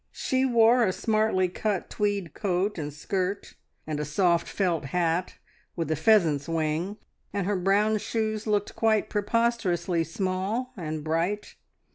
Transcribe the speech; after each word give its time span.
She 0.11 0.45
wore 0.47 0.83
a 0.83 0.91
smartly 0.93 1.47
cut 1.47 1.87
tweed 1.91 2.33
coat 2.33 2.79
and 2.79 2.91
skirt, 2.91 3.53
and 3.85 3.99
a 3.99 4.03
soft 4.03 4.47
felt 4.47 4.85
hat 4.85 5.35
with 5.75 5.91
a 5.91 5.95
pheasant's 5.95 6.49
wing, 6.49 6.97
and 7.31 7.45
her 7.45 7.55
brown 7.55 7.99
shoes 7.99 8.47
looked 8.47 8.75
quite 8.75 9.11
preposterously 9.11 10.03
small 10.03 10.73
and 10.75 11.03
bright. 11.03 11.53